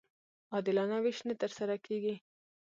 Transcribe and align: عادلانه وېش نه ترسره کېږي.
عادلانه 0.53 0.97
وېش 1.03 1.19
نه 1.27 1.33
ترسره 1.41 1.75
کېږي. 1.85 2.15